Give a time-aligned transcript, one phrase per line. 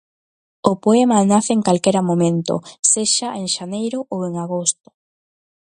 [0.71, 2.53] O poema nace en calquera momento,
[2.91, 4.89] sexa en xaneiro ou en agosto.